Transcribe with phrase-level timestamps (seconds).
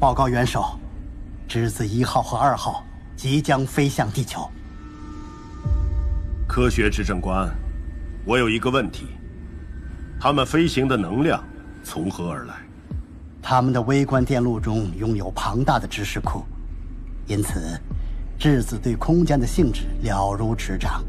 [0.00, 0.80] 报告元首，
[1.46, 2.82] 质子一号和二号
[3.14, 4.50] 即将飞向地球。
[6.48, 7.46] 科学执政官，
[8.24, 9.08] 我有一个问题：
[10.18, 11.44] 他们飞行的能量
[11.84, 12.54] 从何而来？
[13.42, 16.46] 他们的微观电路中拥有庞大的知识库，
[17.26, 17.78] 因此，
[18.38, 21.04] 质子对空间的性质了如指掌。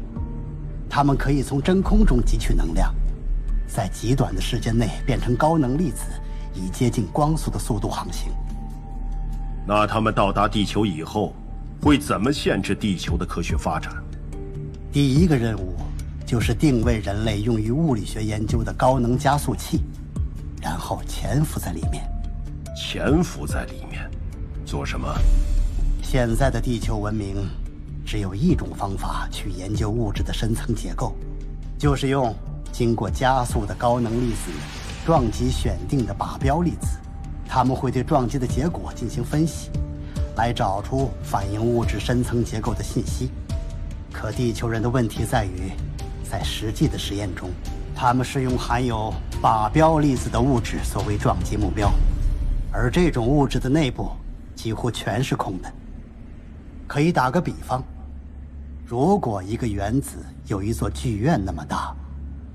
[0.86, 2.94] 他们可以从真空中汲取能量，
[3.66, 6.04] 在极短的时间内变成高能粒子，
[6.52, 8.30] 以接近光速的速度航行。
[9.66, 11.34] 那他们到达地球以后，
[11.80, 13.92] 会怎么限制地球的科学发展？
[14.90, 15.74] 第一个任务
[16.26, 19.80] 就是定位人类用于物理学研究的高能加速器，
[20.60, 22.04] 然后潜伏在里面。
[22.76, 24.10] 潜伏在里面，
[24.64, 25.06] 做什么？
[26.02, 27.36] 现在的地球文明。
[28.04, 31.16] 只有一种方法去研究物质的深层结构，
[31.78, 32.34] 就是用
[32.72, 34.50] 经过加速的高能粒子
[35.06, 36.98] 撞击选定的靶标粒子，
[37.54, 39.68] 他们会对撞击的结果进行分析，
[40.36, 43.30] 来找出反映物质深层结构的信息。
[44.10, 45.70] 可地球人的问题在于，
[46.30, 47.50] 在实际的实验中，
[47.94, 51.92] 他们是用含有靶标粒子的物质作为撞击目标，
[52.72, 54.10] 而这种物质的内部
[54.54, 55.70] 几乎全是空的。
[56.86, 57.84] 可以打个比方。
[58.86, 61.94] 如果一个原子有一座剧院那么大，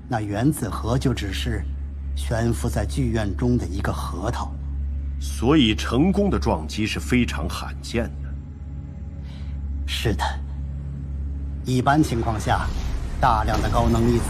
[0.08, 1.62] 那原子核就只是
[2.16, 4.50] 悬浮在剧院中的一个核桃。
[5.20, 8.28] 所以，成功的撞击是非常罕见的。
[9.86, 10.24] 是的。
[11.64, 12.66] 一般情况下，
[13.20, 14.24] 大量的高能粒子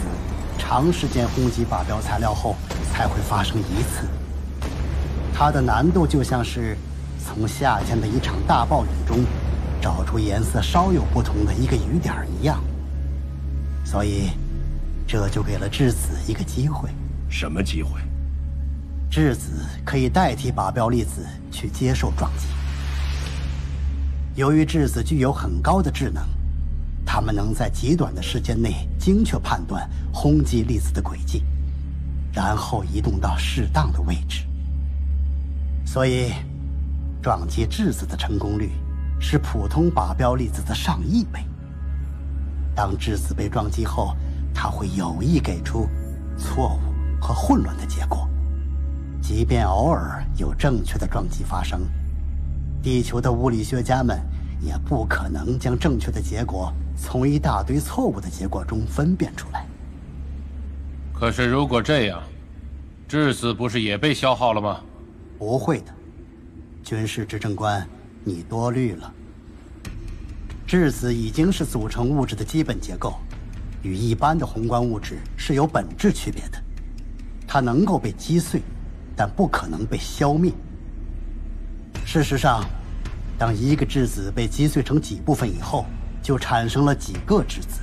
[0.58, 2.56] 长时间轰击靶标材料后
[2.92, 4.08] 才会发生一次。
[5.34, 6.77] 它的难度就像是
[7.25, 9.25] 从夏天的一场大暴雨中。
[9.80, 12.61] 找出颜色稍有不同的一个雨点一样，
[13.84, 14.30] 所以
[15.06, 16.91] 这就给了质子一个机会。
[17.28, 18.00] 什么机会？
[19.11, 22.46] 质子可以代替靶标粒子去接受撞击。
[24.35, 26.23] 由于质子具有很高的智能，
[27.05, 31.45] 它们能在极短的时间内精确判断轰击粒子的轨迹，
[32.33, 34.45] 然后移动到适当的位置。
[35.85, 36.33] 所以，
[37.23, 38.70] 撞击质子的成功率。
[39.20, 41.45] 是普通靶标粒子的上亿倍。
[42.73, 44.17] 当质子被撞击后，
[44.55, 45.89] 它会有意给出
[46.39, 48.27] 错误和混乱的结果。
[49.28, 51.83] 即便偶尔有正确的撞击发生，
[52.83, 54.18] 地球的物理学家们
[54.58, 59.67] 也不可能将正确的结果从一大堆错误的结果中分辨出来。
[61.12, 62.22] 可是，如果这样，
[63.06, 64.80] 质子不是也被消耗了吗？
[65.38, 65.92] 不会的，
[66.83, 67.86] 军事执政官。
[68.24, 69.12] 你多虑了。
[70.67, 73.18] 质子已经是组成物质的基本结构，
[73.83, 76.58] 与一般的宏观物质是有本质区别的。
[77.46, 78.62] 它能够被击碎，
[79.18, 80.52] 但不可能被消灭。
[82.05, 82.64] 事实上，
[83.36, 85.84] 当一个质子被击碎成几部分以后，
[86.23, 87.80] 就产生了几个质子，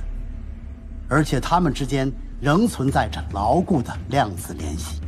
[1.10, 2.10] 而且它们之间
[2.40, 5.02] 仍存在着牢固的量子联系，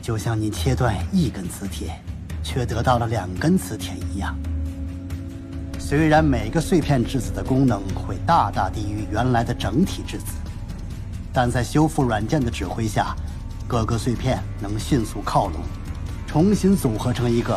[0.00, 1.92] 就像你切断一根磁铁，
[2.42, 4.34] 却得到了两根磁铁一样。
[5.78, 10.32] 虽然每个碎片质子的功能会大大低于原来的整体质子，
[11.32, 13.14] 但在修复软件的指挥下，
[13.70, 15.60] 各个碎片能迅速靠拢，
[16.26, 17.56] 重新组合成一个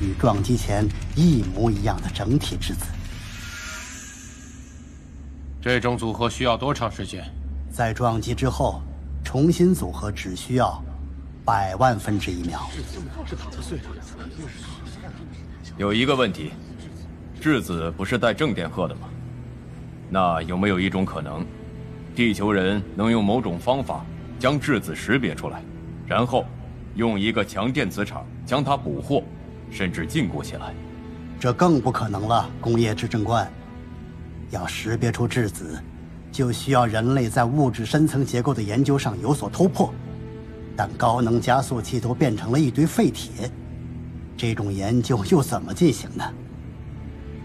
[0.00, 2.86] 与撞击前一模一样的整体质子。
[5.60, 7.22] 这种组合需要多长时间？
[7.70, 8.80] 在撞击之后，
[9.22, 10.82] 重新组合只需要
[11.44, 12.66] 百万分之一秒。
[15.76, 16.52] 有一个问题。
[17.38, 19.08] 质子不是带正电荷的吗？
[20.08, 21.44] 那有没有一种可能，
[22.14, 24.04] 地球人能用某种方法
[24.40, 25.62] 将质子识别出来，
[26.06, 26.46] 然后
[26.94, 29.22] 用一个强电磁场将它捕获，
[29.70, 30.74] 甚至禁锢起来？
[31.38, 33.46] 这更不可能了，工业执政官。
[34.48, 35.78] 要识别出质子，
[36.32, 39.92] 就需要人类在物质深层结构的研究上有所突破。
[40.74, 43.50] 但高能加速器都变成了一堆废铁，
[44.38, 46.24] 这种研究又怎么进行呢？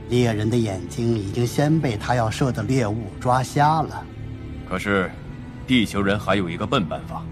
[0.08, 4.06] 猎人的眼睛已经先被他要射的猎物抓瞎了。
[4.70, 5.12] 可是，
[5.68, 7.24] 地球人还有一个笨办法，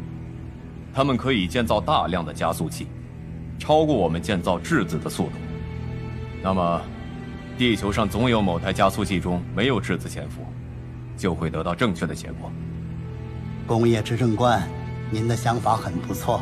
[0.94, 2.88] 他们可以建造大量的加速器，
[3.60, 5.34] 超过我们建造质子的速度。
[6.42, 6.82] 那么，
[7.58, 10.46] 地球上总有某台加速器中没有质子潜伏，
[11.16, 12.52] 就会得到正确的结果。
[13.68, 14.68] 工业执政官，
[15.12, 16.42] 您的想法很不错。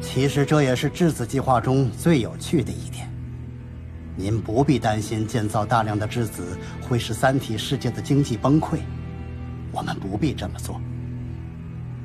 [0.00, 3.06] 其实这也是质子计划中最有趣的一点。
[4.16, 8.78] 您不必担心建造大量的质子会使三体世界的经济崩溃，
[9.70, 10.80] 我们不必这么做。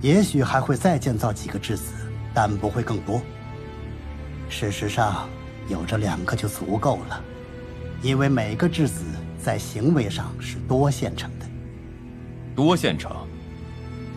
[0.01, 1.91] 也许还会再建造几个质子，
[2.33, 3.21] 但不会更多。
[4.49, 5.27] 事实上，
[5.67, 7.21] 有这两个就足够了，
[8.01, 9.03] 因为每个质子
[9.43, 11.45] 在行为上是多线程的。
[12.55, 13.11] 多线程？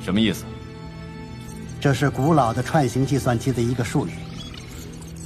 [0.02, 0.44] 什么意思？
[1.80, 4.12] 这是古老的串行计算机的一个术语。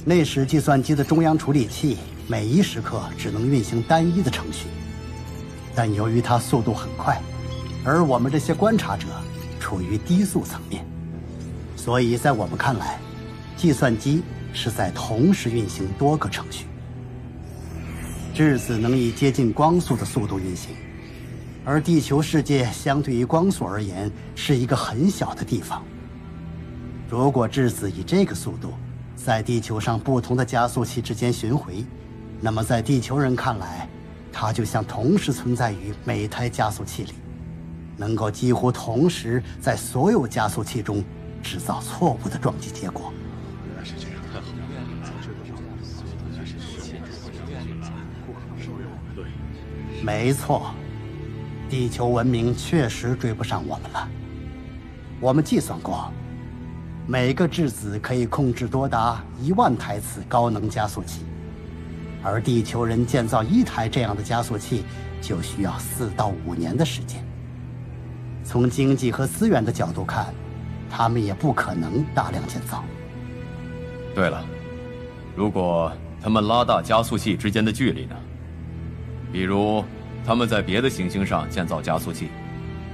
[0.03, 4.67] 那时计算机的中央处理器每一时刻只能运行单一的程序，
[5.75, 7.21] 但由于它速度很快，
[7.85, 9.05] 而我们这些观察者
[9.67, 10.85] 处于低速层面，
[11.75, 12.97] 所以在我们看来，
[13.57, 14.23] 计算机
[14.53, 16.67] 是在同时运行多个程序。
[18.33, 20.73] 质子能以接近光速的速度运行，
[21.65, 25.83] 而地球世界相对于光速而言是一个很小的地方。
[27.09, 28.71] 如果质子以这个速度，
[29.17, 31.83] 在地球上不同的加速器之间巡回，
[32.39, 33.85] 那么在地球人看来，
[34.31, 37.11] 它就像同时存在于每台加速器里，
[37.97, 41.03] 能够几乎同时在所有加速器中
[41.43, 43.11] 制造错误的撞击结果。
[43.67, 44.17] 原来是这样
[50.03, 50.73] 没错，
[51.69, 54.07] 地球文明确实追不上我们了。
[55.19, 56.09] 我们计算过。
[57.09, 61.21] 每个质子可以控制多达一万台次高能加速器，
[62.21, 64.83] 而地球人建造一台这样的加速器
[65.21, 67.26] 就需要四到五年的时间。
[68.47, 70.33] 从经济和资源的角度看，
[70.89, 72.81] 他们也不可能大量建造。
[74.15, 74.41] 对了，
[75.35, 75.91] 如果
[76.21, 78.15] 他们拉大加速器之间的距离呢？
[79.33, 79.83] 比如
[80.25, 82.29] 他们在别的行星上建造加速器，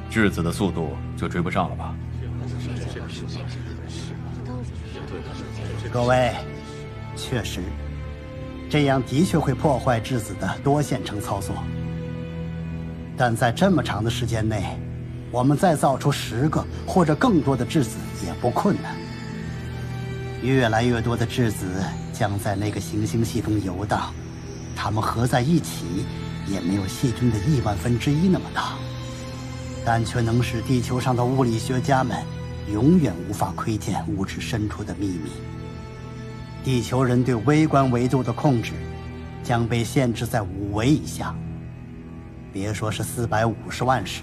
[0.10, 1.96] 质子的速度就追不上了吧？
[5.92, 6.34] 各位，
[7.16, 7.62] 确实，
[8.72, 11.56] 这样的确会破坏质子的多线程操作。
[13.16, 14.64] 但在这么长的时间内，
[15.34, 18.96] 我们再造出十个或者更多的质子也不困难。
[20.44, 21.66] 越来越多的质子
[22.14, 24.14] 将在那个行星系中游荡，
[24.76, 26.06] 它们合在一起
[26.48, 28.76] 也没有细菌的亿万分之一那么大，
[29.84, 32.16] 但却能使地球上的物理学家们
[32.72, 35.32] 永远无法窥见物质深处的秘密。
[36.64, 38.74] 地球人对微观维度的控制，
[39.44, 41.34] 将被限制在五维以下。
[42.52, 44.22] 别说是四百五十万时，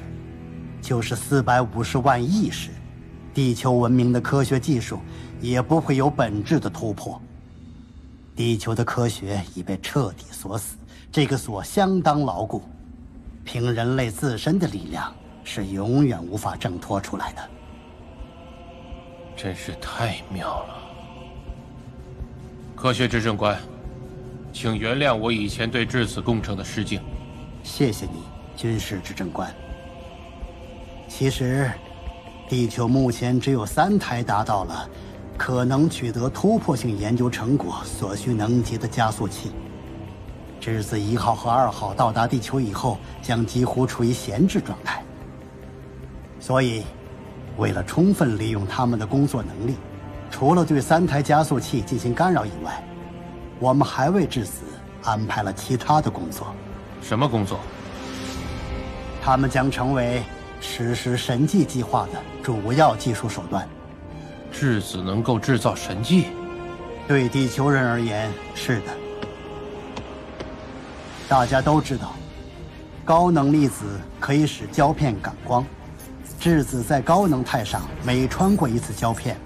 [0.81, 2.71] 就是四百五十万亿时，
[3.35, 4.99] 地球文明的科学技术
[5.41, 7.21] 也不会有本质的突破。
[8.35, 10.77] 地球的科学已被彻底锁死，
[11.13, 12.63] 这个锁相当牢固，
[13.45, 17.51] 凭人类自身的力量是永远无法挣脱出来的。
[19.37, 20.75] 真是太妙了。
[22.75, 23.61] 科学执政官，
[24.53, 27.01] 请原谅我以前对质子工程的失敬。
[27.63, 28.23] 谢谢你，
[28.57, 29.55] 军事执政官。
[31.11, 31.69] 其实，
[32.49, 34.89] 地球目前只有三台达到了
[35.37, 39.51] 可能取得突破性研究成果所需能级的加速器。
[40.61, 45.03] 质子一号和二号到达地球以后，将几乎处于闲置状态。
[46.39, 46.85] 所以，
[47.59, 49.75] 为了充分利用他们的工作能力。
[50.31, 52.83] 除了对三台加速器进行干扰以外，
[53.59, 54.63] 我们还为质子
[55.03, 56.47] 安排了其他的工作。
[57.03, 57.59] 什么工作？
[59.21, 60.23] 他们将成为
[60.61, 63.69] 实施神迹计划的主要技术手段。
[64.53, 66.27] 质子能够制造神迹？
[67.09, 68.87] 对地球人而言，是的。
[71.29, 72.15] 大家都知道，
[73.05, 73.85] 高能粒子
[74.19, 75.65] 可以使胶片感光。
[76.39, 79.37] 质子在高能态上每穿过一次胶片，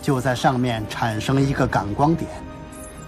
[0.00, 2.30] 就在上面产生一个感光点，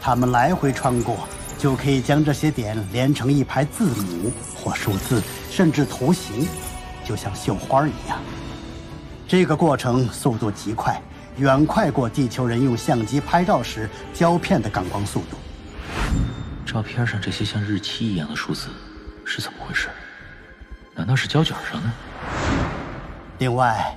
[0.00, 1.18] 它们来回穿过，
[1.58, 6.46] 就可以将这些点连成一排字母或数字，甚至图形，
[7.04, 8.18] 就像绣花一样。
[9.28, 11.00] 这个过程速度极快，
[11.36, 15.36] 远快过地球人用相机拍照时胶片的感光速度。
[16.64, 18.68] 照片上这些像日期一样的数字
[19.24, 19.88] 是怎么回事？
[20.94, 21.90] 难道是胶卷上的？
[23.38, 23.96] 另外。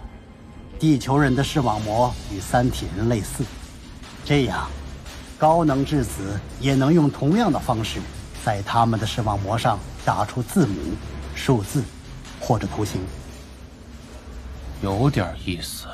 [0.79, 3.43] 地球人的视网膜与三体人类似，
[4.23, 4.69] 这样，
[5.39, 7.99] 高能质子也能用同样的方式，
[8.45, 10.75] 在他们的视网膜上打出字母、
[11.33, 11.83] 数字
[12.39, 13.01] 或者图形。
[14.81, 15.87] 有点意思。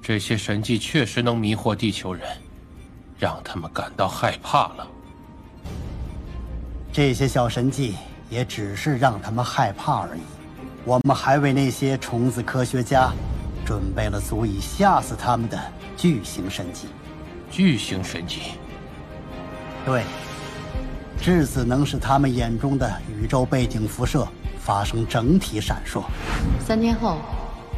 [0.00, 2.26] 这些神迹确实能迷惑地球人，
[3.18, 4.86] 让他们感到害怕了。
[6.92, 7.94] 这些小神迹
[8.28, 10.20] 也只是让他们害怕而已。
[10.84, 13.12] 我们还为那些虫子科学家。
[13.64, 15.56] 准备了足以吓死他们的
[15.96, 16.88] 巨型神迹。
[17.48, 18.40] 巨型神迹。
[19.86, 20.02] 对，
[21.20, 24.26] 质子能使他们眼中的宇宙背景辐射
[24.64, 26.04] 发生整体闪烁。
[26.64, 27.18] 三天后，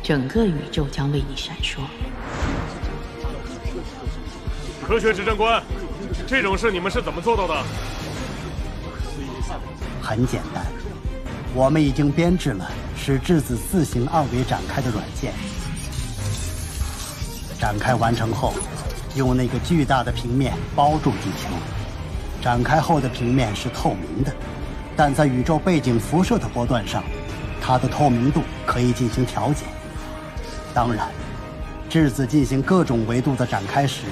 [0.02, 1.78] 整个宇宙将为你闪烁。
[4.86, 5.62] 科学执政官，
[6.26, 7.54] 这种事你们是怎么做到的？
[10.02, 10.62] 很简单，
[11.54, 15.32] 我们已经编制了使质子自行二维展开的软件。
[17.58, 18.52] 展开完成后，
[19.16, 21.48] 用那个巨大的平面包住地球。
[22.42, 24.30] 展开后的平面是透明的，
[24.96, 27.02] 但在宇宙背景辐射的波段上，
[27.60, 29.64] 它的透明度可以进行调节。
[30.72, 31.08] 当然，
[31.88, 34.02] 质子进行各种维度的展开时，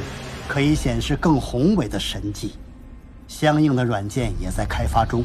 [0.48, 2.54] 可以显示更宏伟的神迹。
[3.28, 5.24] 相应的软件也在开发中。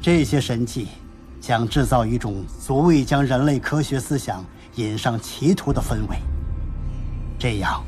[0.00, 0.88] 这些神迹
[1.40, 6.16] 将制造一种足以将人类科学思想引上歧途的氛围。
[7.38, 7.82] 这样，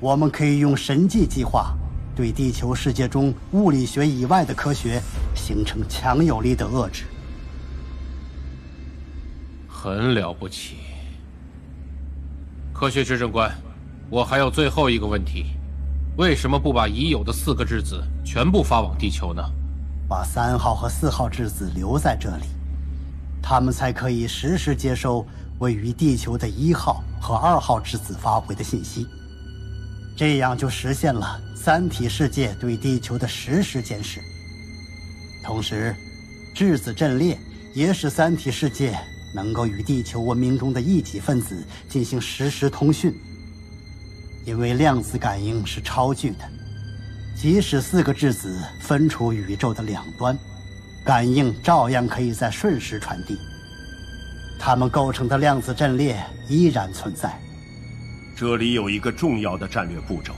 [0.00, 1.74] 我们可以用神迹计划。
[2.16, 5.02] 对地球世界中物理学以外的科学
[5.34, 7.04] 形成强有力的遏制，
[9.68, 10.76] 很了不起。
[12.72, 13.54] 科学执政官，
[14.08, 15.44] 我还有最后一个问题：
[16.16, 19.42] 为什么不把已有的四个质子全部发往地球呢？
[20.08, 22.44] 把三号和四号质子留在这里，
[23.42, 25.26] 他们才可以实时接收
[25.58, 29.06] 位于地球的一号和二号质子发回的信息，
[30.16, 31.42] 这样就实现了。
[31.66, 34.20] 三体世界对地球的实时监视，
[35.42, 35.92] 同时，
[36.54, 37.36] 质子阵列
[37.74, 38.96] 也使三体世界
[39.34, 43.12] 能够与地球文明中的异己分子进行实时通讯。
[44.44, 46.48] 因为量子感应是超距的，
[47.34, 50.38] 即使四个质子分处宇宙的两端，
[51.04, 53.36] 感应照样可以在瞬时传递。
[54.56, 57.36] 它们构成的量子阵列依然存在。
[58.36, 60.32] 这里有一个重要的战略步骤。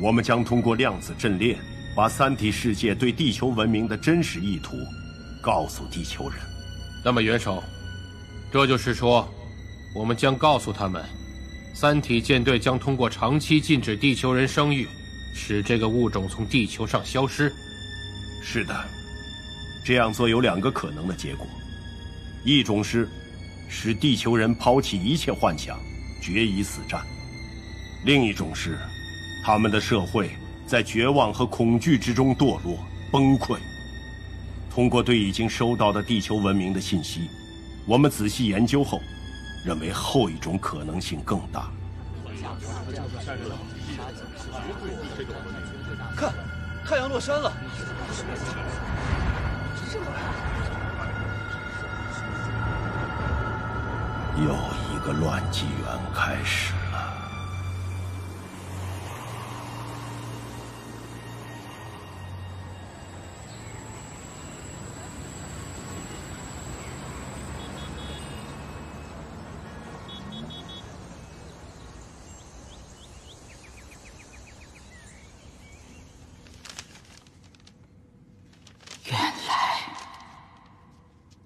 [0.00, 1.58] 我们将通过量子阵列，
[1.94, 4.78] 把三体世界对地球文明的真实意图
[5.42, 6.38] 告诉地球人。
[7.04, 7.62] 那么，元首，
[8.50, 9.28] 这就是说，
[9.94, 11.04] 我们将告诉他们，
[11.74, 14.88] 三体舰队将通过长期禁止地球人生育，
[15.34, 17.52] 使这个物种从地球上消失。
[18.42, 18.74] 是的，
[19.84, 21.46] 这样做有两个可能的结果：
[22.42, 23.06] 一种是
[23.68, 25.78] 使地球人抛弃一切幻想，
[26.22, 27.02] 决一死战；
[28.06, 28.78] 另一种是。
[29.42, 30.30] 他们的社会
[30.66, 32.78] 在绝望和恐惧之中堕落、
[33.10, 33.58] 崩溃。
[34.72, 37.28] 通过对已经收到的地球文明的信息，
[37.86, 39.00] 我们仔细研究后，
[39.64, 41.68] 认为后一种可能性更大。
[46.16, 46.32] 看，
[46.86, 47.52] 太阳落山了。
[54.36, 54.44] 又
[54.94, 56.72] 一个乱纪元开始。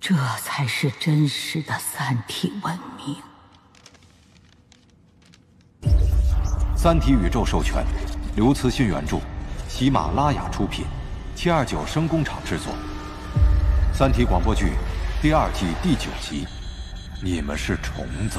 [0.07, 0.15] 这
[0.56, 3.16] 才是真实的三体文明。
[6.76, 7.84] 《三体》宇宙授权，
[8.37, 9.18] 刘慈欣原著，
[9.68, 10.84] 喜马拉雅出品，
[11.34, 12.73] 七二九声工厂制作，
[13.92, 14.75] 《三体》广播剧
[15.20, 16.46] 第二季第九集，
[17.20, 18.38] 你们是虫子。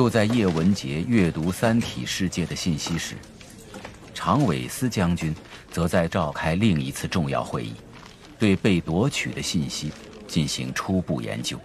[0.00, 3.16] 就在叶文洁阅读《三体》世界的信息时，
[4.14, 5.34] 常伟思将军
[5.70, 7.74] 则在召开另一次重要会议，
[8.38, 9.92] 对被夺取的信息
[10.26, 11.60] 进行初步研究。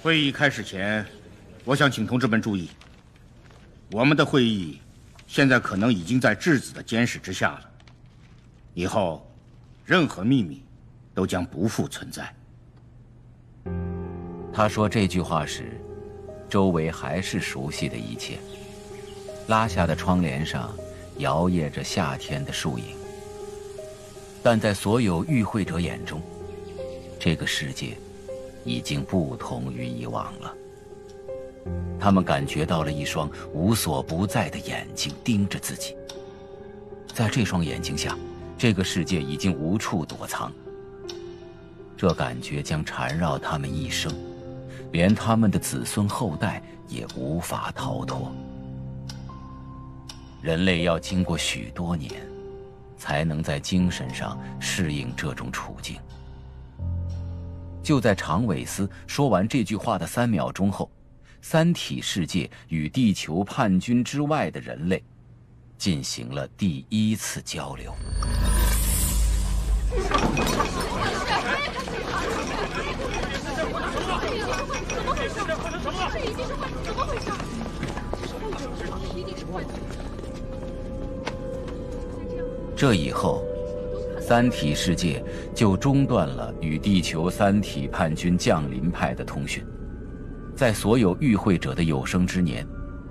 [0.00, 1.04] 会议开始前，
[1.64, 2.70] 我想请同志们注意，
[3.90, 4.80] 我们的会议
[5.26, 7.70] 现在可能已经在质子的监视之下了。
[8.72, 9.28] 以后，
[9.84, 10.62] 任何秘密
[11.12, 12.32] 都将不复存在。
[14.52, 15.80] 他说这句话时，
[16.48, 18.38] 周围还是熟悉的一切。
[19.48, 20.74] 拉下的窗帘上
[21.18, 22.84] 摇曳着夏天的树影，
[24.42, 26.20] 但在所有与会者眼中，
[27.18, 27.96] 这个世界
[28.64, 30.54] 已经不同于以往了。
[31.98, 35.96] 他们感觉到了一双无所不在的眼睛盯着自己，
[37.14, 38.16] 在这双眼睛下，
[38.56, 40.52] 这个世界已经无处躲藏。
[41.96, 44.14] 这感觉将缠绕他们一生。
[44.92, 48.32] 连他们的子孙后代也无法逃脱。
[50.40, 52.12] 人类要经过许多年，
[52.96, 55.96] 才能在精神上适应这种处境。
[57.82, 60.90] 就在长尾思说完这句话的三秒钟后，
[61.40, 65.02] 三体世界与地球叛军之外的人类
[65.76, 67.94] 进行了第一次交流。
[82.76, 83.42] 这以后，
[84.20, 85.22] 三体世界
[85.54, 89.64] 就中断了与地球三体叛军降临派的通讯。
[90.54, 92.66] 在所有与会者的有生之年，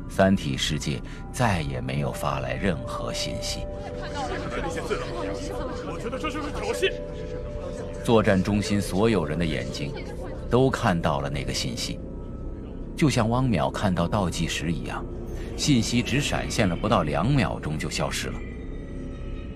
[0.09, 1.01] 三体世界
[1.33, 3.61] 再也没有发来任何信息。
[5.89, 6.93] 我觉得这就是挑衅。
[8.03, 9.91] 作战中心所有人的眼睛
[10.49, 11.99] 都看到了那个信息，
[12.95, 15.05] 就像汪淼看到倒计时一样，
[15.57, 18.39] 信息只闪现了不到两秒钟就消失了。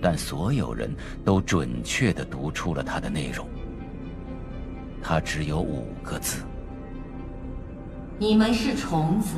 [0.02, 0.94] 但所有人
[1.24, 3.48] 都准确的读出了它的内容。
[5.00, 6.42] 它只有五个字
[8.18, 9.36] ：“你们是虫子。”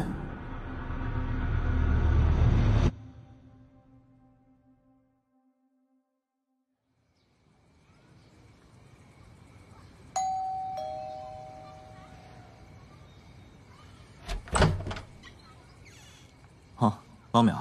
[17.34, 17.52] 汪淼，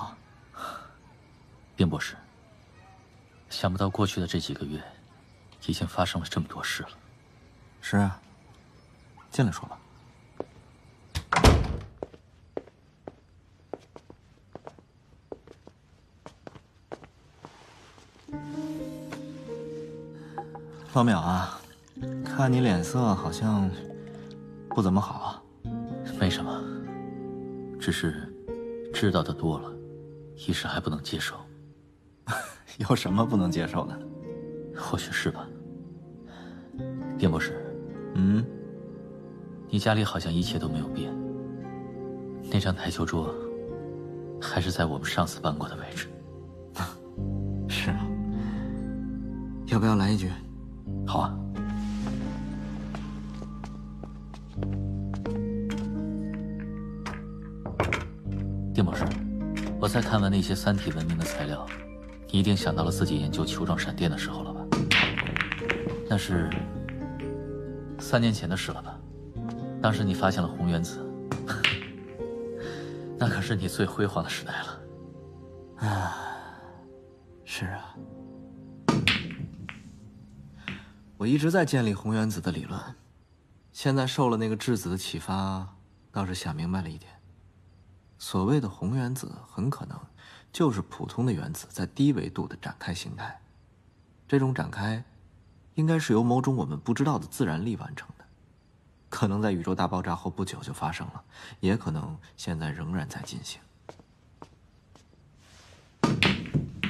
[1.76, 2.16] 卞博士。
[3.50, 4.80] 想不到过去的这几个月，
[5.66, 6.90] 已经发生了这么多事了。
[7.82, 8.22] 是啊，
[9.32, 9.80] 进来说吧。
[20.94, 21.60] 汪淼啊，
[22.24, 23.68] 看你脸色好像
[24.70, 25.42] 不怎么好啊。
[26.20, 26.64] 没什么，
[27.82, 28.32] 只是
[29.04, 29.70] 知道的多了，
[30.48, 31.36] 一时还不能接受。
[32.80, 34.00] 有什么不能接受的？
[34.78, 35.46] 或许是吧。
[37.20, 37.62] 卞博士，
[38.16, 38.46] 嗯，
[39.68, 41.14] 你家里好像一切都没有变。
[42.50, 43.36] 那张台球桌
[44.42, 46.08] 还是在我们上次搬过的位置。
[47.68, 48.08] 是啊。
[49.66, 50.32] 要不要来一局？
[51.06, 51.38] 好啊。
[58.74, 59.06] 丁博士，
[59.80, 61.64] 我才看完那些三体文明的材料。
[62.32, 64.66] 你一定想到了自己研究球状闪电的时候了吧？
[66.10, 66.50] 那是
[68.00, 69.00] 三年前的事了吧？
[69.80, 71.00] 当时你发现了红原子，
[73.16, 75.88] 那可是你最辉煌的时代了。
[75.88, 76.18] 啊，
[77.46, 77.96] 是啊，
[81.18, 82.80] 我一直在建立红原子的理论，
[83.72, 85.76] 现在受了那个质子的启发，
[86.12, 87.13] 倒是想明白了一点。
[88.24, 90.00] 所谓的红原子，很可能。
[90.54, 93.42] 就是普通的原子在低维度的展开形态，
[94.30, 95.04] 这种展开，
[95.76, 98.24] 应该是由某种我们不知道的自然力完成的，
[99.10, 101.22] 可能在宇宙大爆炸后不久就发生了，
[101.60, 103.60] 也可能现在仍然在进行。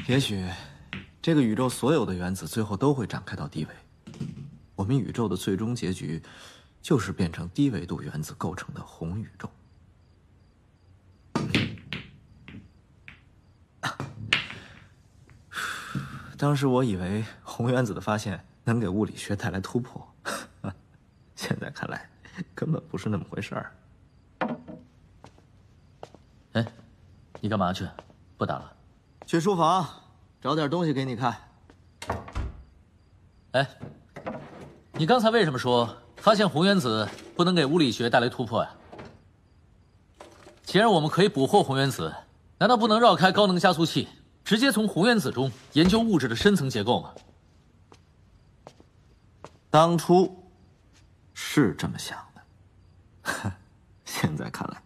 [0.07, 0.47] 也许，
[1.19, 3.73] 这个宇宙所有的原子最后都会展开到低维，
[4.75, 6.21] 我们宇宙的最终结局，
[6.79, 9.49] 就是变成低维度原子构成的红宇宙。
[16.43, 20.05] 当时我以为红原子的发现能给物理学带来突破，
[21.37, 22.05] 现在看来
[22.53, 23.71] 根本不是那么回事儿。
[26.51, 26.67] 哎，
[27.39, 27.87] 你干嘛去？
[28.37, 28.73] 不打了？
[29.25, 29.87] 去书房
[30.41, 31.33] 找点东西给你看。
[33.51, 33.65] 哎，
[34.95, 38.69] 你刚才为什么说发现红原子不能给物理学带来突破呀？
[40.63, 42.13] 既然我们可以捕获红原子，
[42.57, 44.09] 难道不能绕开高能加速器？
[44.43, 47.11] 直接从红原子中研究物质的深层结构吗？
[49.69, 50.43] 当初
[51.33, 53.51] 是这么想的，
[54.05, 54.81] 现在看来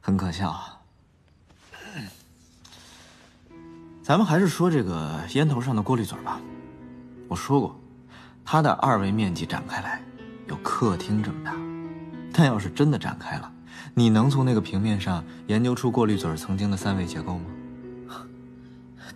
[0.00, 0.80] 很可笑啊。
[4.02, 6.38] 咱们还是说这个烟头上的过滤嘴吧。
[7.28, 7.80] 我说过，
[8.44, 10.02] 它的二维面积展开来
[10.46, 11.56] 有客厅这么大，
[12.30, 13.50] 但要是真的展开了，
[13.94, 17.46] 你能从那个平面上研究出过滤嘴曾经的三维结构吗？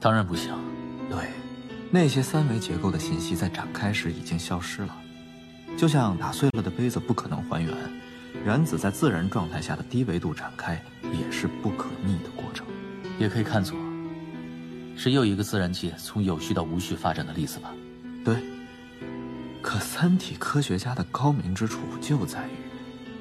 [0.01, 0.53] 当然不行。
[1.11, 1.31] 对，
[1.91, 4.97] 那些三维结构的信息在展开时已经消失了，
[5.77, 7.75] 就像打碎了的杯子不可能还原，
[8.45, 12.67] 原子在自然状态下的低维度展开也是不可逆的过程。
[13.19, 13.77] 也可以看作
[14.97, 17.73] 是又一个自然界从有序到无序发展的例子吧。
[18.25, 18.37] 对。
[19.61, 22.53] 可三体科学家的高明之处就在于，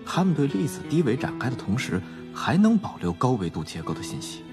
[0.05, 1.99] 他们对粒子低维展开的同时，
[2.33, 4.43] 还能保留高维度结构的信息。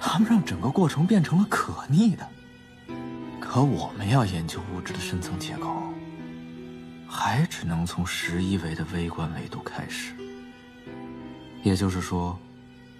[0.00, 2.26] 他们让整个过程变成了可逆的，
[3.38, 5.70] 可我们要研究物质的深层结构，
[7.06, 10.14] 还只能从十一维的微观维度开始。
[11.62, 12.36] 也就是说，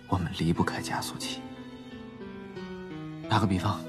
[0.09, 1.41] 我们离不开加速器。
[3.31, 3.81] 打个比方，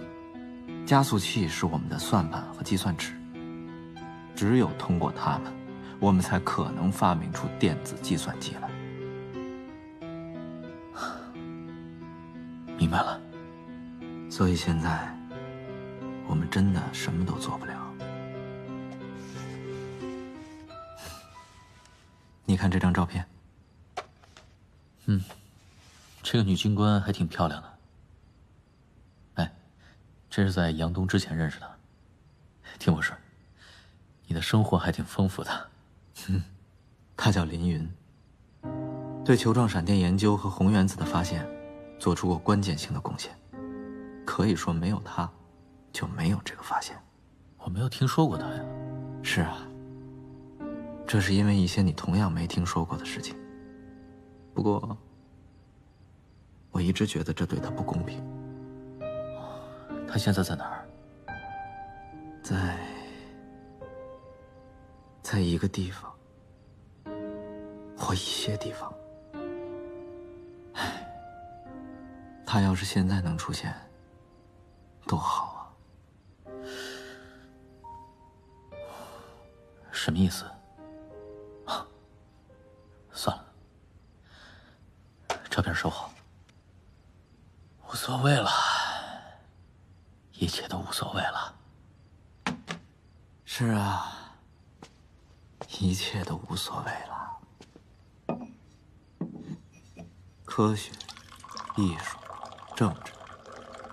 [0.85, 3.13] 加速器是我们的算盘和计算尺，
[4.33, 5.51] 只有通过它们，
[5.99, 8.70] 我们才可能发明出电子计算机来。
[12.81, 13.21] 明白了。
[14.27, 15.15] 所以现在，
[16.27, 17.93] 我们真的什么都做不了。
[22.43, 23.23] 你看这张照片。
[25.05, 25.23] 嗯，
[26.23, 27.73] 这个女军官还挺漂亮的。
[29.35, 29.53] 哎，
[30.27, 31.71] 这是在杨东之前认识的。
[32.79, 33.15] 听我说，
[34.25, 35.69] 你的生活还挺丰富的。
[36.25, 36.41] 哼，
[37.15, 37.87] 她叫林云，
[39.23, 41.47] 对球状闪电研究和红原子的发现，
[42.01, 43.31] 做出过关键性的贡献。
[44.25, 45.29] 可以说，没有他，
[45.93, 46.97] 就没有这个发现。
[47.59, 48.65] 我没有听说过他呀。
[49.21, 49.67] 是啊，
[51.05, 53.35] 这是因为一些你同样没听说过的事情。
[54.55, 54.97] 不过，
[56.71, 58.19] 我一直觉得这对他不公平。
[60.07, 60.89] 他现在在哪儿？
[62.41, 62.79] 在，
[65.21, 66.11] 在一个地方，
[67.95, 68.91] 或一些地方。
[70.73, 71.00] 唉，
[72.53, 73.73] 他要是现在能出现，
[75.07, 75.71] 多好
[76.43, 76.51] 啊！
[79.89, 80.43] 什么意思？
[83.13, 83.45] 算了。
[85.49, 86.11] 照片收好。
[87.87, 88.49] 无所谓了，
[90.33, 91.55] 一切都无所谓了。
[93.45, 94.35] 是啊，
[95.79, 97.31] 一切都无所谓了。
[100.43, 100.91] 科学、
[101.77, 102.17] 艺术、
[102.81, 103.11] 政治，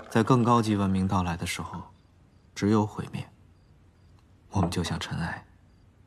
[0.09, 1.83] 在更高级文明到来的时候，
[2.55, 3.29] 只有毁灭。
[4.49, 5.45] 我们就像尘埃，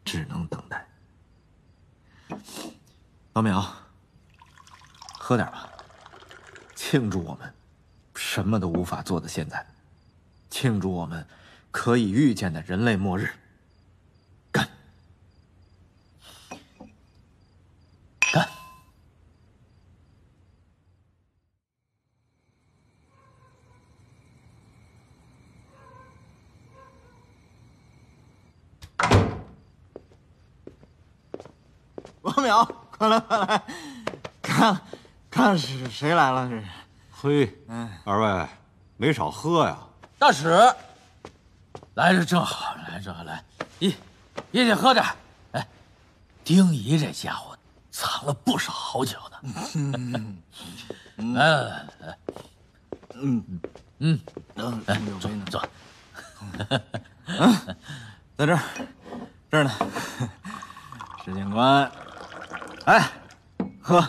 [0.03, 0.87] 只能等待。
[3.33, 3.63] 老淼。
[5.19, 5.69] 喝点吧，
[6.73, 7.53] 庆祝我们
[8.15, 9.63] 什么都无法做的现在，
[10.49, 11.27] 庆祝我们
[11.69, 13.29] 可以预见的人类末日。
[33.11, 33.61] 来快来，
[34.41, 34.81] 看。
[35.29, 36.49] 看是谁来了？
[36.49, 36.65] 这是。
[37.09, 37.57] 嘿，
[38.03, 38.47] 二位
[38.97, 39.77] 没少喝呀。
[40.19, 40.49] 大使，
[41.93, 43.41] 来这正好，来正好来，
[43.79, 43.95] 一，
[44.51, 45.05] 一起喝点。
[45.53, 45.65] 哎，
[46.43, 47.57] 丁仪这家伙
[47.91, 49.37] 藏了不少好酒呢。
[51.33, 52.17] 来来来来，
[53.13, 53.43] 嗯
[53.99, 54.19] 嗯
[54.57, 55.63] 嗯，来坐坐。
[57.27, 57.51] 嗯，
[58.35, 58.61] 在这儿，
[59.49, 59.71] 这儿呢。
[61.23, 61.89] 石警官，
[62.85, 63.11] 哎，
[63.81, 64.03] 喝。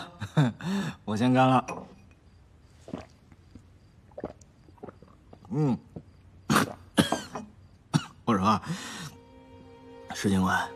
[1.05, 1.65] 我先干了。
[5.51, 5.77] 嗯，
[8.25, 8.59] 我说，
[10.15, 10.67] 石警官，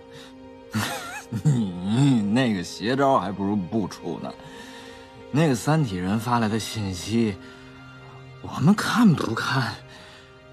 [1.43, 4.31] 你那个邪招还不如不出呢。
[5.31, 7.35] 那个三体人发来的信息，
[8.43, 9.73] 我们看不看，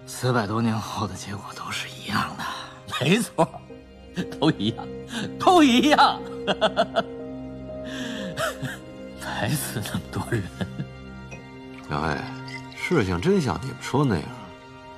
[0.06, 2.44] 四百多年后的结果都是一样的。
[3.00, 3.46] 没错，
[4.40, 4.86] 都一样，
[5.38, 6.18] 都一样。
[9.34, 10.42] 还死那么多人，
[11.88, 12.16] 两位，
[12.76, 14.28] 事情真像你们说的那样，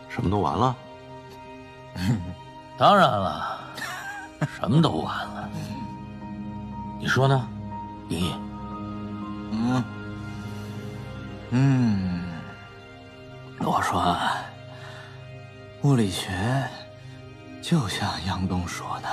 [0.09, 0.77] 什么都完了？
[2.79, 3.59] 当然了，
[4.61, 5.49] 什么都完了。
[7.01, 7.49] 你说呢，
[8.09, 8.35] 林毅？
[9.53, 9.85] 嗯
[11.51, 12.25] 嗯，
[13.61, 14.17] 我说，
[15.83, 16.31] 物理学
[17.63, 19.09] 就像杨东说的，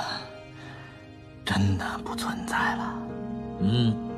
[1.44, 2.94] 真的不存在了。
[3.60, 4.13] 嗯。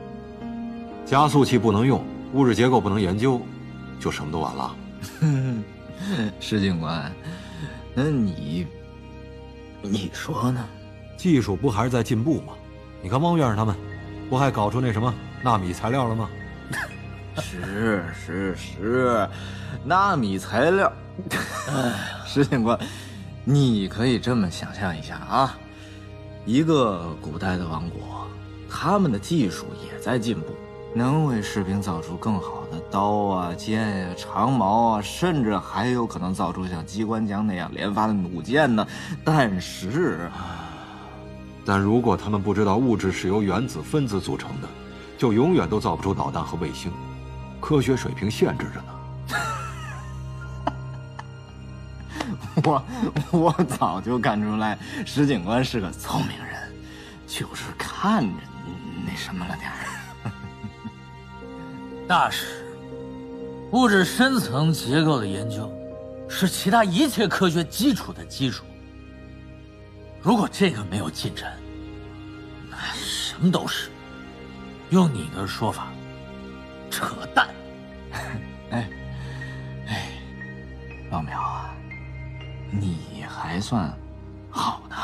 [1.07, 3.41] 加速器不能用，物质结构不能研究，
[4.01, 4.77] 就什么都完了。
[6.41, 7.11] 石警官，
[7.95, 8.67] 那你，
[9.81, 10.63] 你说呢？
[11.17, 12.55] 技术不还是在进步吗？
[13.01, 13.75] 你看汪院士他们，
[14.29, 16.29] 不还搞出那什么纳米材料了吗？
[17.41, 19.29] 是是是，
[19.85, 20.93] 纳米材料。
[22.27, 22.77] 石警官，
[23.45, 25.57] 你可以这么想象一下啊，
[26.45, 28.27] 一个古代的王国，
[28.69, 30.49] 他们的技术也在进步。
[30.97, 38.87] 能为士兵造出更好的刀啊、剑呀、长矛啊，甚至还有可能造出像机关枪那样连发的弩箭呢。
[39.23, 40.31] 但是，
[41.67, 44.69] 但如果他们不知道物质是由原子分子组成的，
[45.19, 46.91] 就永远都造不出导弹和卫星。
[47.61, 48.87] 科学水平限制着呢。
[52.65, 52.83] 我
[53.33, 56.75] 我早就看出来，石警官是个聪明人，
[57.27, 58.33] 就是看着
[59.07, 59.86] 那什么了点儿。
[62.09, 62.65] 大师，
[63.73, 65.69] 物质深层结构的研究，
[66.29, 68.65] 是其他一切科学基础的基础。
[70.23, 71.57] 如果这个没有进展，
[72.71, 73.91] 那什么都是，
[74.91, 75.89] 用你的说法，
[76.91, 77.49] 扯淡。
[78.71, 78.89] 哎，
[79.89, 80.11] 哎，
[81.11, 81.75] 老苗啊，
[82.71, 83.93] 你还算
[84.49, 84.97] 好的，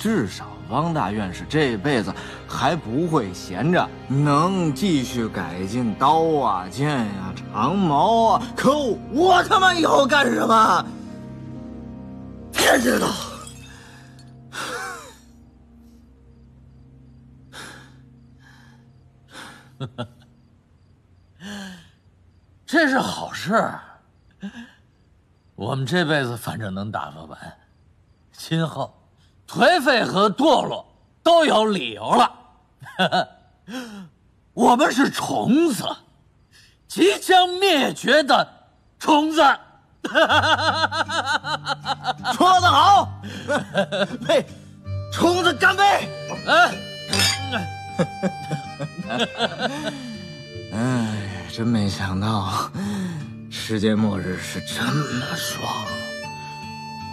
[0.00, 2.10] 至少汪大院士这辈子
[2.48, 8.42] 还不会闲着，能继续改进刀啊、剑呀、长矛啊。
[8.56, 8.74] 可
[9.12, 10.86] 我他妈以后干什么？
[12.50, 13.08] 天知道。
[22.64, 23.70] 这是好事，
[25.54, 27.38] 我们这辈子反正能打发完，
[28.32, 28.94] 今后
[29.50, 30.86] 颓废和堕落
[31.24, 32.32] 都有理由了。
[34.54, 35.84] 我们是虫子，
[36.86, 38.48] 即将灭绝的
[39.00, 39.42] 虫子。
[42.32, 43.08] 说得好，
[44.28, 44.46] 为
[45.12, 46.08] 虫子干杯！
[50.72, 52.70] 哎，真没想到，
[53.50, 55.84] 世界末日是这么爽！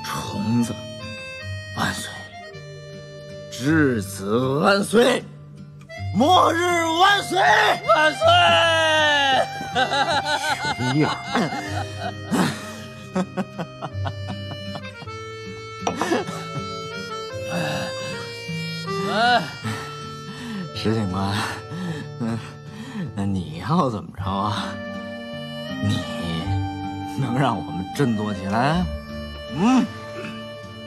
[0.06, 0.72] 虫子
[1.76, 2.12] 万岁，
[3.58, 5.24] 质子万岁，
[6.14, 8.20] 末日万岁万岁！
[10.78, 11.18] 什么样？
[19.12, 19.42] 哎，
[20.76, 21.36] 石警官，
[22.20, 22.38] 那
[23.16, 24.68] 那你要怎么着啊？
[25.82, 26.00] 你
[27.20, 28.86] 能让我们振作起来？
[29.56, 29.84] 嗯，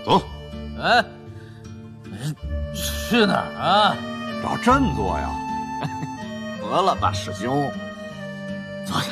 [0.04, 0.22] 走。
[0.80, 1.04] 哎，
[3.10, 3.96] 去哪儿啊？
[4.40, 5.28] 找振作呀！
[6.62, 7.68] 得了吧，师兄，
[8.86, 9.10] 坐下，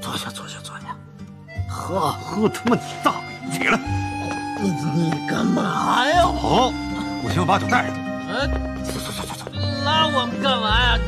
[0.00, 0.96] 坐下，坐下，坐下，
[1.70, 3.12] 喝喝他妈你大
[3.52, 3.56] 爷！
[3.56, 3.78] 起来！
[4.60, 6.22] 你你干嘛呀？
[6.24, 6.72] 好，
[7.22, 7.94] 我先把酒带上。
[8.34, 8.48] 哎，
[8.82, 10.98] 走走走走走，拉我们干嘛呀？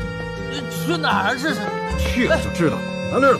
[0.71, 1.35] 去哪儿？
[1.37, 1.59] 这是
[1.99, 2.77] 去了就知道。
[3.11, 3.37] 来这儿。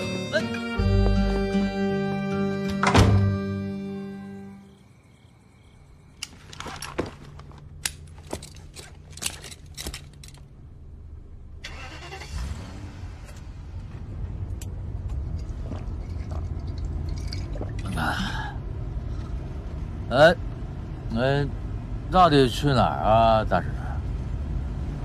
[22.27, 23.67] 到底去哪儿啊，大师？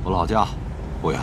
[0.03, 0.45] 我老家，
[1.01, 1.21] 不远。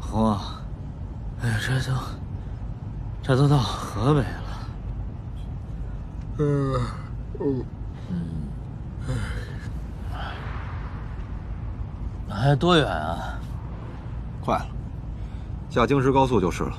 [0.00, 0.38] 嚯，
[1.42, 1.92] 哎呀，这都，
[3.22, 4.26] 这都到河北了。
[6.38, 6.80] 嗯，
[7.38, 7.64] 嗯，
[8.08, 9.14] 嗯，
[12.30, 13.38] 还多远啊？
[14.42, 14.66] 快了。
[15.68, 16.72] 下京石高速就是了。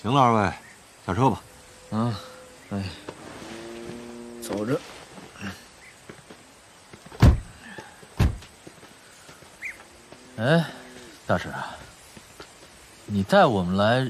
[0.00, 0.50] 行了，二位，
[1.04, 1.42] 下车吧。
[1.90, 2.20] 啊，
[2.70, 2.84] 哎，
[4.40, 4.80] 走着。
[10.36, 10.64] 哎，
[11.26, 11.74] 大师啊，
[13.06, 14.08] 你带我们来，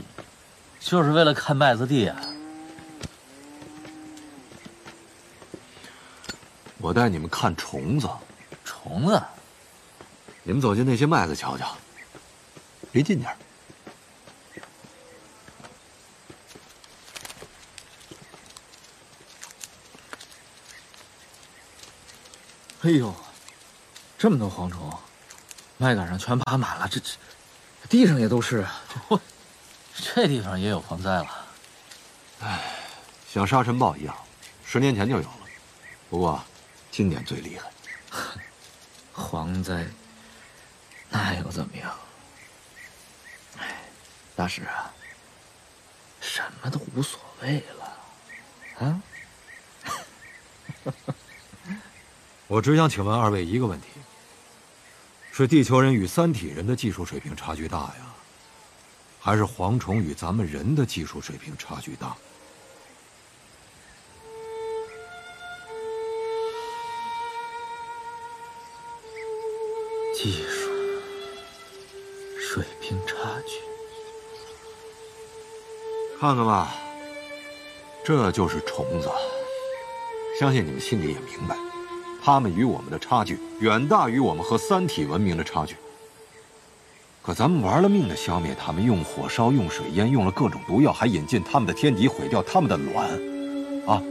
[0.78, 2.20] 就是为了看麦子地啊？
[6.76, 8.06] 我带你们看虫子。
[8.66, 9.18] 虫子？
[10.42, 11.74] 你们走进那些麦子瞧瞧，
[12.92, 13.34] 离近点。
[22.88, 23.14] 哎呦，
[24.16, 24.90] 这么多蝗虫！
[25.76, 27.12] 麦秆上全爬满了，这这
[27.86, 28.66] 地上也都是。
[29.10, 29.20] 嚯，
[29.94, 31.46] 这地方也有蝗灾了。
[32.40, 32.64] 哎，
[33.30, 34.16] 像沙尘暴一样，
[34.64, 35.36] 十年前就有了，
[36.08, 36.42] 不过
[36.90, 37.70] 今年最厉害。
[39.14, 39.86] 蝗灾，
[41.10, 41.94] 那又怎么样？
[43.58, 43.82] 哎，
[44.34, 44.90] 大师啊，
[46.22, 49.02] 什么都无所谓了，啊？
[52.48, 53.86] 我只想请问二位一个问题。
[55.30, 58.14] 是地球人与三体人的技术水平差距大呀，
[59.20, 62.16] 还是蝗虫与咱们人的技术水平差距大？
[70.12, 70.70] 技术
[72.40, 73.14] 水平差
[73.46, 73.60] 距，
[76.18, 76.74] 看看吧，
[78.04, 79.08] 这就是虫子。
[80.40, 81.56] 相信你们心里也明白，
[82.28, 85.76] 他们与我们的差距远大于我们和三体文明的差距。
[87.22, 93.08] 可咱们玩了命的消灭他们，用火烧，用水淹，用了各种毒药，还引进他们的天敌，毁掉他们的卵，
[93.86, 94.02] 啊！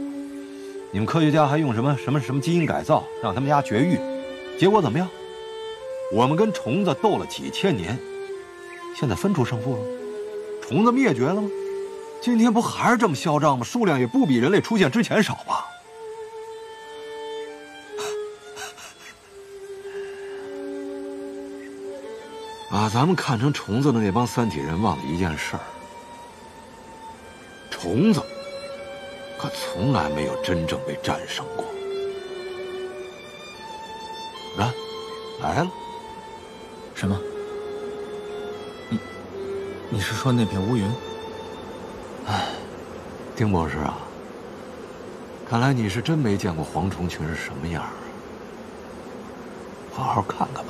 [0.90, 3.96] 你们科学家还用什么什么什么基因改造，让他们家绝育，
[4.58, 5.08] 结果怎么样？
[6.12, 7.96] 我们跟虫子斗了几千年，
[8.96, 9.82] 现在分出胜负了，
[10.60, 11.48] 虫子灭绝了吗？
[12.20, 13.64] 今天不还是这么嚣张吗？
[13.64, 15.64] 数量也不比人类出现之前少吧？
[22.78, 25.60] 把咱们看成虫子的那帮三体人忘了一件事儿：
[27.72, 28.22] 虫子
[29.36, 31.64] 可从来没有真正被战胜过。
[34.58, 34.72] 来，
[35.42, 35.70] 来了。
[36.94, 37.20] 什么？
[38.88, 39.00] 你，
[39.90, 40.88] 你是说那片乌云？
[42.28, 42.46] 哎，
[43.34, 43.98] 丁博士啊，
[45.50, 47.90] 看来你是真没见过蝗虫群是什么样啊。
[49.92, 50.67] 好好看看吧。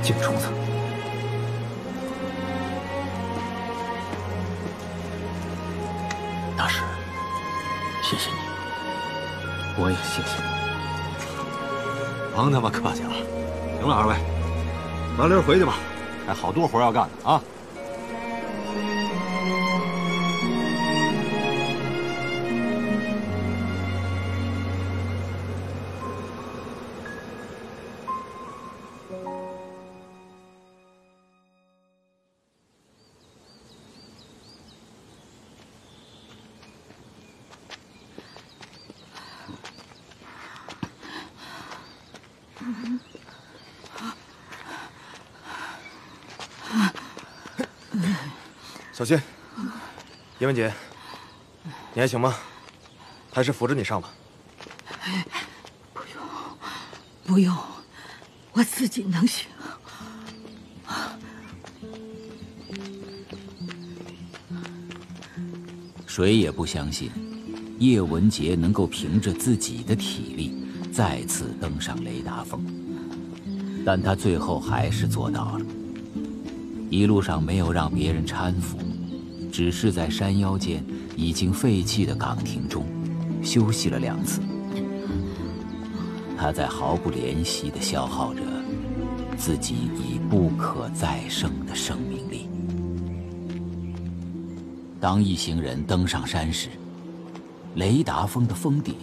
[0.00, 0.46] 嗯，井虫子。
[6.56, 6.80] 大师，
[8.02, 8.36] 谢谢你，
[9.76, 10.42] 我也谢谢你。
[12.34, 13.10] 甭他妈客气了。
[13.78, 14.14] 行了，二位，
[15.18, 15.74] 麻溜回去吧，
[16.26, 17.42] 还好多活要干呢啊！
[49.00, 49.18] 小心，
[50.40, 50.70] 叶文杰，
[51.94, 52.34] 你还行吗？
[53.32, 54.10] 还是扶着你上吧。
[55.94, 56.22] 不用，
[57.24, 57.56] 不用，
[58.52, 59.48] 我自己能行。
[66.06, 67.10] 谁也不相信
[67.78, 72.62] 叶文杰能够凭着自己的体力再次登上雷达峰，
[73.82, 75.64] 但他最后还是做到了。
[76.90, 78.76] 一路上没有让别人搀扶，
[79.50, 80.84] 只是在山腰间
[81.16, 82.84] 已经废弃的岗亭中
[83.42, 84.40] 休息了两次。
[86.36, 88.40] 他在毫不怜惜地消耗着
[89.36, 92.48] 自己已不可再生的生命力。
[94.98, 96.68] 当一行人登上山时，
[97.74, 98.94] 雷达峰的峰顶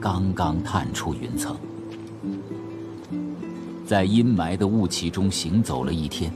[0.00, 1.56] 刚刚探出云层，
[3.86, 6.32] 在阴霾的雾气中行走了一天。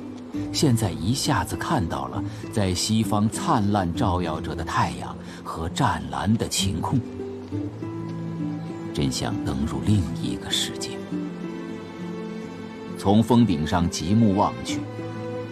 [0.52, 7.00] 现在一下子看到了在西方灿烂照耀着的太阳和湛蓝的晴空，
[8.92, 10.90] 真想登入另一个世界。
[12.98, 14.80] 从峰顶上极目望去，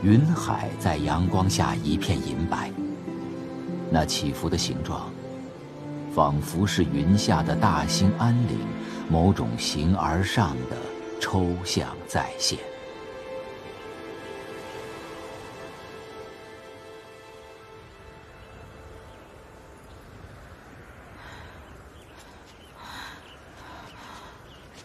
[0.02, 2.70] 云海在阳光下一片银白，
[3.90, 5.10] 那起伏的形状，
[6.14, 8.58] 仿佛是云下的大兴安岭
[9.08, 10.76] 某种形而上的
[11.18, 12.58] 抽象再现。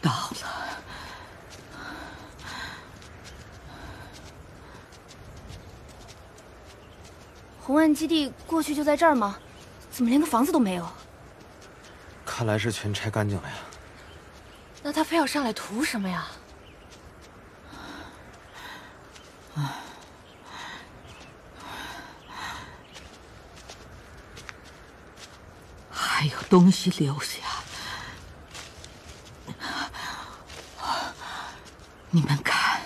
[0.04, 0.78] 到了，
[7.62, 9.40] 红岸基地过去就在这儿吗？
[9.90, 10.86] 怎么连个房子都没有？
[12.26, 13.56] 看来是全拆干净了呀。
[14.82, 16.28] 那他非要上来图什么呀？
[25.92, 27.40] 还有东西留下。
[32.10, 32.80] 你们看，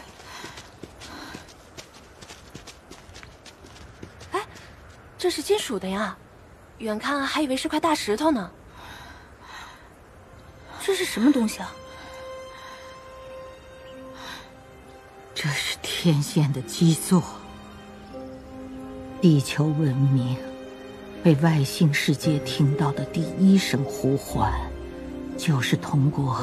[4.31, 4.41] 哎，
[5.17, 6.17] 这是金属的呀，
[6.77, 8.49] 远看还以为是块大石头呢。
[10.81, 11.69] 这是什么东西啊？
[15.35, 17.21] 这是天线的基座。
[19.19, 20.37] 地球文明
[21.21, 24.49] 被外星世界听到的第一声呼唤，
[25.37, 26.39] 就是通过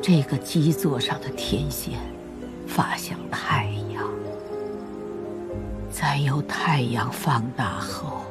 [0.00, 2.00] 这个基座上的天线
[2.66, 4.02] 发向太阳，
[5.92, 8.23] 再由太阳放大后，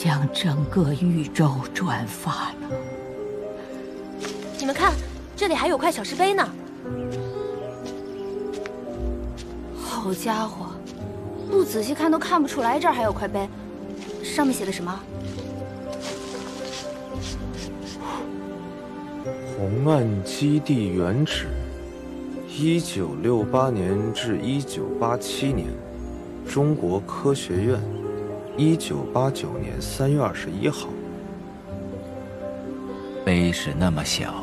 [0.00, 2.70] 向整个宇宙转发了。
[4.56, 4.94] 你们看，
[5.34, 6.48] 这里还有块小石碑呢。
[9.76, 10.66] 好家伙，
[11.50, 13.48] 不仔细看都看不出来这儿还有块碑。
[14.22, 15.00] 上面写的什么？
[19.56, 21.48] 红岸基地原址：
[22.46, 25.66] 一九六八年至一九八七年，
[26.48, 27.80] 中国科学院，
[28.60, 30.88] 一九八九年三月二十一号。
[33.24, 34.34] 碑是那么小，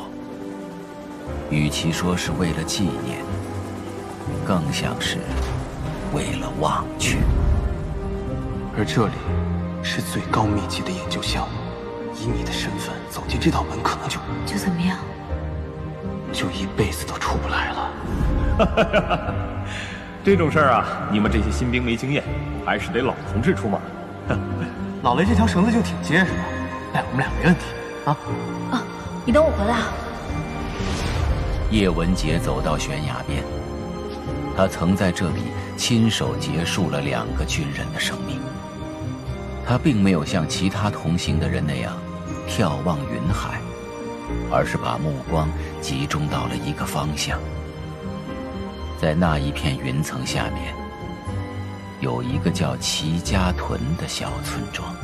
[1.51, 3.20] 与其说是为了纪念，
[4.45, 5.18] 更像是
[6.13, 7.18] 为了忘却。
[8.78, 9.13] 而这里。
[9.88, 11.53] 是最高密集的研究项目，
[12.16, 14.97] 以你的身份走进这道门，可能就就怎么样？
[16.32, 19.36] 就一辈子都出不来了。
[20.26, 22.24] 这种事儿啊，你们这些新兵没经验，
[22.66, 23.80] 还是得老同志出马。
[25.03, 26.38] 老雷这条绳子就挺结实的，
[26.93, 27.65] 带我们俩没问题
[28.05, 28.17] 啊。
[28.71, 28.84] 啊，
[29.26, 29.93] 你等我回来啊。
[31.71, 33.43] 叶文杰走到悬崖边，
[34.55, 35.43] 他曾在这里
[35.76, 38.39] 亲手结束了两个军人的生命。
[39.67, 41.97] 他并没有像其他同行的人那样
[42.47, 43.59] 眺望云海，
[44.51, 45.49] 而是把目光
[45.82, 47.39] 集中到了一个方向。
[49.01, 50.73] 在那一片云层下面，
[52.06, 54.95] 有一个叫齐家屯的小村庄。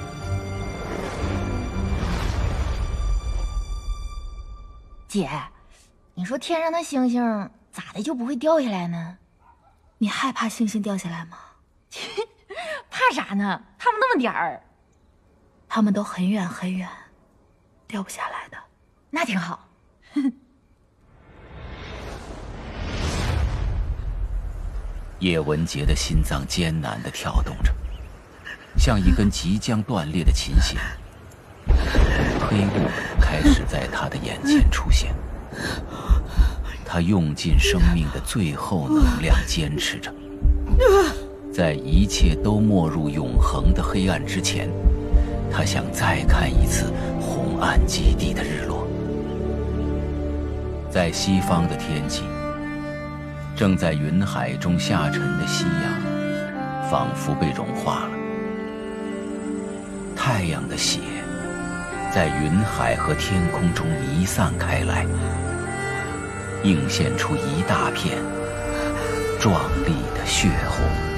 [5.08, 5.28] 姐，
[6.14, 9.18] 你说天上的星星咋的就不会掉下来呢？
[9.98, 11.40] 你害怕星星掉下来吗？
[12.92, 13.64] 怕啥呢？
[13.80, 14.62] 他们那么点儿，
[15.68, 16.88] 他们都很远很远，
[17.88, 18.58] 掉不下来的。
[19.10, 19.68] 那挺好。
[25.22, 27.72] 叶文洁的心脏艰难地跳动着，
[28.76, 30.82] 像一根即将断裂的琴弦。
[32.40, 35.16] 黑雾开始在他的眼前出现，
[36.84, 40.12] 他用尽生命的最后能量坚持着。
[41.54, 44.68] 在一切都没入永恒的黑暗之前，
[45.52, 48.88] 他想再看一次红岸基地的日落。
[50.90, 52.24] 在西方的天际，
[53.56, 58.12] 正在云海中下沉的夕阳，仿佛被融化了。
[60.16, 61.00] 太阳的血
[62.14, 65.06] 在云海和天空中弥散开来，
[66.64, 68.18] 映现出一大片
[69.40, 70.86] 壮丽的血红。《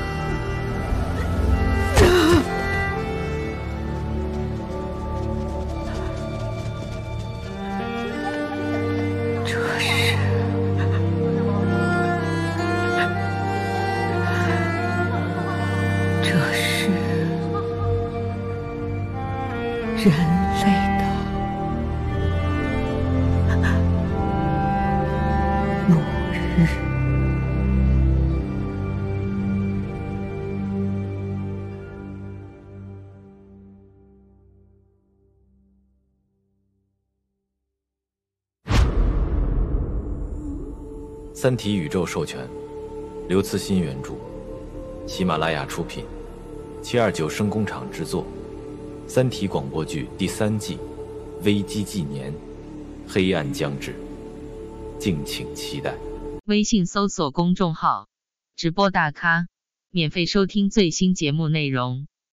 [41.44, 42.48] 三体》宇宙授权，
[43.28, 44.14] 刘慈欣原著，
[45.06, 46.06] 喜马拉雅出品，
[46.82, 48.24] 七二九声工厂制作，
[49.10, 50.78] 《三体》广播剧第三季，
[51.44, 52.32] 《危机纪年》，
[53.10, 53.94] 黑暗将至，
[54.98, 55.94] 敬请期待。
[56.46, 58.08] 微信搜索公众号
[58.56, 59.48] “直播大咖”，
[59.92, 62.08] 免费收听最新节目内容。